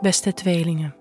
Beste 0.00 0.32
tweelingen. 0.34 0.94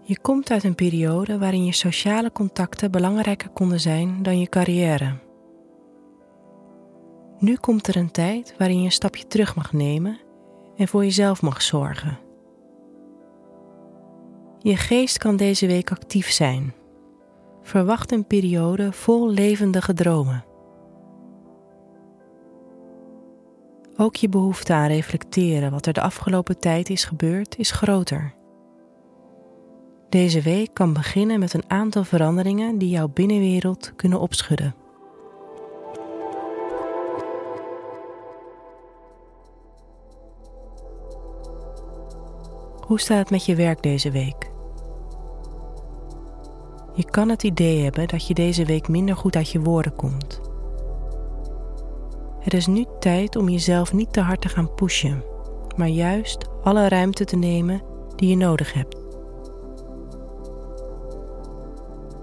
Je 0.00 0.20
komt 0.20 0.50
uit 0.50 0.64
een 0.64 0.74
periode 0.74 1.38
waarin 1.38 1.64
je 1.64 1.72
sociale 1.72 2.32
contacten 2.32 2.90
belangrijker 2.90 3.48
konden 3.48 3.80
zijn 3.80 4.22
dan 4.22 4.38
je 4.38 4.48
carrière. 4.48 5.18
Nu 7.38 7.56
komt 7.56 7.86
er 7.86 7.96
een 7.96 8.10
tijd 8.10 8.54
waarin 8.58 8.78
je 8.78 8.84
een 8.84 8.92
stapje 8.92 9.26
terug 9.26 9.56
mag 9.56 9.72
nemen 9.72 10.20
en 10.76 10.88
voor 10.88 11.04
jezelf 11.04 11.42
mag 11.42 11.62
zorgen. 11.62 12.18
Je 14.58 14.76
geest 14.76 15.18
kan 15.18 15.36
deze 15.36 15.66
week 15.66 15.90
actief 15.90 16.30
zijn. 16.30 16.74
Verwacht 17.70 18.12
een 18.12 18.26
periode 18.26 18.92
vol 18.92 19.30
levendige 19.30 19.94
dromen. 19.94 20.44
Ook 23.96 24.16
je 24.16 24.28
behoefte 24.28 24.72
aan 24.72 24.86
reflecteren 24.86 25.70
wat 25.70 25.86
er 25.86 25.92
de 25.92 26.00
afgelopen 26.00 26.58
tijd 26.58 26.88
is 26.88 27.04
gebeurd 27.04 27.58
is 27.58 27.70
groter. 27.70 28.34
Deze 30.08 30.40
week 30.40 30.74
kan 30.74 30.92
beginnen 30.92 31.38
met 31.38 31.54
een 31.54 31.70
aantal 31.70 32.04
veranderingen 32.04 32.78
die 32.78 32.88
jouw 32.88 33.08
binnenwereld 33.08 33.92
kunnen 33.96 34.20
opschudden. 34.20 34.74
Hoe 42.86 43.00
staat 43.00 43.18
het 43.18 43.30
met 43.30 43.44
je 43.44 43.54
werk 43.54 43.82
deze 43.82 44.10
week? 44.10 44.39
Je 46.94 47.04
kan 47.04 47.28
het 47.28 47.42
idee 47.42 47.82
hebben 47.82 48.08
dat 48.08 48.26
je 48.26 48.34
deze 48.34 48.64
week 48.64 48.88
minder 48.88 49.16
goed 49.16 49.36
uit 49.36 49.50
je 49.50 49.60
woorden 49.60 49.94
komt. 49.94 50.40
Het 52.40 52.54
is 52.54 52.66
nu 52.66 52.84
tijd 52.98 53.36
om 53.36 53.48
jezelf 53.48 53.92
niet 53.92 54.12
te 54.12 54.20
hard 54.20 54.40
te 54.40 54.48
gaan 54.48 54.74
pushen, 54.74 55.24
maar 55.76 55.88
juist 55.88 56.48
alle 56.62 56.88
ruimte 56.88 57.24
te 57.24 57.36
nemen 57.36 57.82
die 58.16 58.28
je 58.28 58.36
nodig 58.36 58.72
hebt. 58.72 58.96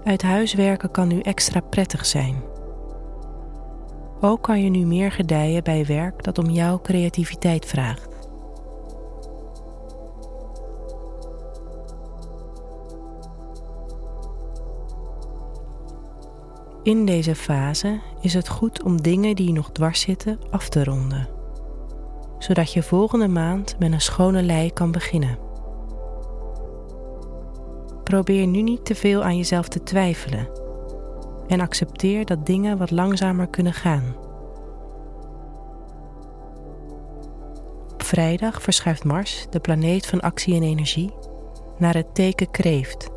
Uit 0.04 0.22
huis 0.22 0.54
werken 0.54 0.90
kan 0.90 1.08
nu 1.08 1.20
extra 1.20 1.60
prettig 1.60 2.06
zijn. 2.06 2.42
Ook 4.20 4.42
kan 4.42 4.62
je 4.62 4.70
nu 4.70 4.86
meer 4.86 5.12
gedijen 5.12 5.64
bij 5.64 5.86
werk 5.86 6.24
dat 6.24 6.38
om 6.38 6.50
jouw 6.50 6.80
creativiteit 6.80 7.66
vraagt. 7.66 8.07
In 16.82 17.04
deze 17.04 17.34
fase 17.34 18.00
is 18.20 18.34
het 18.34 18.48
goed 18.48 18.82
om 18.82 19.02
dingen 19.02 19.36
die 19.36 19.52
nog 19.52 19.70
dwars 19.72 20.00
zitten 20.00 20.38
af 20.50 20.68
te 20.68 20.84
ronden, 20.84 21.28
zodat 22.38 22.72
je 22.72 22.82
volgende 22.82 23.28
maand 23.28 23.76
met 23.78 23.92
een 23.92 24.00
schone 24.00 24.42
lei 24.42 24.72
kan 24.72 24.92
beginnen. 24.92 25.38
Probeer 28.04 28.46
nu 28.46 28.62
niet 28.62 28.84
te 28.84 28.94
veel 28.94 29.22
aan 29.24 29.36
jezelf 29.36 29.68
te 29.68 29.82
twijfelen 29.82 30.48
en 31.46 31.60
accepteer 31.60 32.24
dat 32.24 32.46
dingen 32.46 32.78
wat 32.78 32.90
langzamer 32.90 33.48
kunnen 33.48 33.72
gaan. 33.72 34.16
Op 37.92 38.02
vrijdag 38.02 38.62
verschuift 38.62 39.04
Mars, 39.04 39.46
de 39.50 39.60
planeet 39.60 40.06
van 40.06 40.20
actie 40.20 40.54
en 40.54 40.62
energie, 40.62 41.14
naar 41.78 41.94
het 41.94 42.14
teken 42.14 42.50
kreeft 42.50 43.08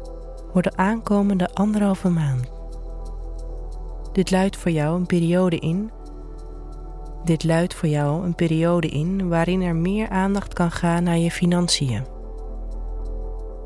voor 0.52 0.62
de 0.62 0.76
aankomende 0.76 1.50
anderhalve 1.54 2.10
maand. 2.10 2.61
Dit 4.12 4.32
luidt 4.32 4.58
voor 4.58 4.72
jou 4.72 4.96
een 4.96 5.06
periode 5.06 5.58
in. 5.58 5.92
Dit 7.24 7.44
luidt 7.44 7.74
voor 7.74 7.90
jou 7.90 8.26
een 8.26 8.36
periode 8.36 8.88
in 8.88 9.28
waarin 9.28 9.62
er 9.62 9.76
meer 9.76 10.10
aandacht 10.10 10.54
kan 10.54 10.72
gaan 10.72 11.04
naar 11.04 11.18
je 11.18 11.32
financiën. 11.32 12.06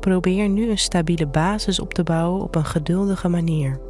Probeer 0.00 0.48
nu 0.48 0.70
een 0.70 0.78
stabiele 0.78 1.26
basis 1.26 1.80
op 1.80 1.94
te 1.94 2.02
bouwen 2.02 2.42
op 2.42 2.54
een 2.54 2.64
geduldige 2.64 3.28
manier. 3.28 3.80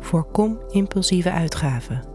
Voorkom 0.00 0.58
impulsieve 0.70 1.30
uitgaven. 1.30 2.11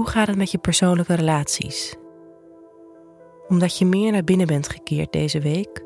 Hoe 0.00 0.08
gaat 0.08 0.26
het 0.26 0.36
met 0.36 0.50
je 0.50 0.58
persoonlijke 0.58 1.14
relaties? 1.14 1.94
Omdat 3.48 3.78
je 3.78 3.86
meer 3.86 4.12
naar 4.12 4.24
binnen 4.24 4.46
bent 4.46 4.68
gekeerd 4.68 5.12
deze 5.12 5.40
week, 5.40 5.84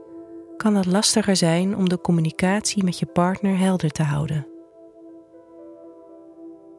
kan 0.57 0.75
het 0.75 0.87
lastiger 0.87 1.37
zijn 1.37 1.77
om 1.77 1.89
de 1.89 2.01
communicatie 2.01 2.85
met 2.85 2.99
je 2.99 3.07
partner 3.07 3.59
helder 3.59 3.91
te 3.91 4.03
houden. 4.03 4.47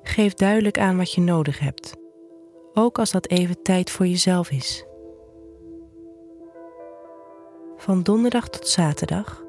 Geef 0.02 0.34
duidelijk 0.34 0.80
aan 0.80 0.98
wat 0.98 1.12
je 1.12 1.22
nodig 1.22 1.60
hebt, 1.60 1.96
ook 2.74 3.00
als 3.00 3.12
dat 3.12 3.30
even 3.30 3.62
tijd 3.62 3.90
voor 3.90 4.08
jezelf 4.08 4.52
is. 4.52 4.86
Van 7.78 8.04
donderdag 8.04 8.50
tot 8.50 8.68
zaterdag 8.68 9.44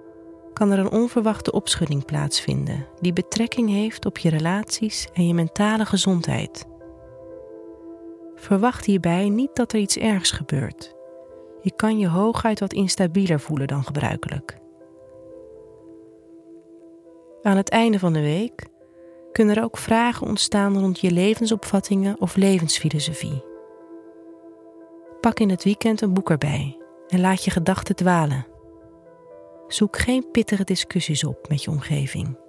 kan 0.53 0.71
er 0.71 0.79
een 0.79 0.91
onverwachte 0.91 1.53
opschudding 1.53 2.05
plaatsvinden 2.05 2.87
die 3.01 3.13
betrekking 3.13 3.71
heeft 3.71 4.07
op 4.07 4.19
je 4.19 4.29
relaties 4.29 5.09
en 5.13 5.27
je 5.27 5.35
mentale 5.35 5.85
gezondheid. 5.85 6.75
Verwacht 8.47 8.85
hierbij 8.85 9.29
niet 9.29 9.57
dat 9.57 9.73
er 9.73 9.79
iets 9.79 9.97
ergs 9.97 10.31
gebeurt. 10.31 10.95
Je 11.63 11.73
kan 11.77 11.99
je 11.99 12.09
hooguit 12.09 12.61
wat 12.61 12.73
instabieler 12.73 13.41
voelen 13.41 13.67
dan 13.67 13.85
gebruikelijk. 13.85 14.59
Aan 17.43 17.57
het 17.57 17.69
einde 17.69 17.99
van 17.99 18.13
de 18.13 18.21
week 18.21 18.67
kunnen 19.33 19.57
er 19.57 19.63
ook 19.63 19.77
vragen 19.77 20.27
ontstaan 20.27 20.79
rond 20.79 21.01
je 21.01 21.11
levensopvattingen 21.11 22.21
of 22.21 22.37
levensfilosofie. 22.37 23.45
Pak 25.21 25.41
in 25.41 25.51
het 25.51 25.65
weekend 25.65 26.01
een 26.01 26.15
boek 26.15 26.31
erbij 26.31 26.79
en 27.09 27.21
laat 27.21 27.45
je 27.45 27.51
gedachten 27.51 27.97
dwalen. 27.97 28.47
Zoek 29.69 29.99
geen 29.99 30.31
pittige 30.31 30.65
discussies 30.65 31.25
op 31.25 31.49
met 31.49 31.63
je 31.63 31.71
omgeving. 31.71 32.46